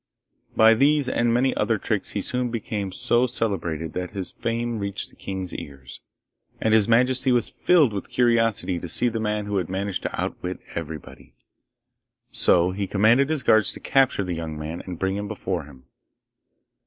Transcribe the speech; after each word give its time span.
By 0.55 0.73
these 0.73 1.07
and 1.07 1.31
many 1.31 1.53
other 1.55 1.77
tricks 1.77 2.09
he 2.17 2.21
soon 2.21 2.49
became 2.49 2.91
so 2.91 3.27
celebrated 3.27 3.93
that 3.93 4.09
his 4.17 4.31
fame 4.31 4.79
reached 4.79 5.11
the 5.11 5.15
king's 5.15 5.53
ears, 5.53 5.99
and 6.59 6.73
his 6.73 6.87
majesty 6.87 7.31
was 7.31 7.51
filled 7.51 7.93
with 7.93 8.09
curiosity 8.09 8.79
to 8.79 8.89
see 8.89 9.09
the 9.09 9.19
man 9.19 9.45
who 9.45 9.57
had 9.57 9.69
managed 9.69 10.01
to 10.01 10.19
outwit 10.19 10.59
everybody. 10.73 11.35
So 12.31 12.71
he 12.71 12.87
commanded 12.87 13.29
his 13.29 13.43
guards 13.43 13.71
to 13.73 13.79
capture 13.79 14.23
the 14.23 14.33
young 14.33 14.57
man 14.57 14.81
and 14.87 14.97
bring 14.97 15.17
him 15.17 15.27
before 15.27 15.65
him. 15.65 15.83